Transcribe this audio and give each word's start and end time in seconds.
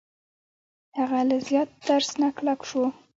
هغه 0.97 1.19
له 1.29 1.37
زیات 1.47 1.69
ترس 1.85 2.09
نه 2.21 2.27
کلک 2.37 2.59
شو. 2.69 2.83